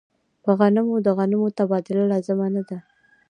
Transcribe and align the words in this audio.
په 0.43 0.51
غنمو 0.59 0.95
د 1.05 1.07
غنمو 1.17 1.47
تبادله 1.57 2.03
لازمه 2.11 2.47
نه 2.55 2.61
ده. 2.69 2.77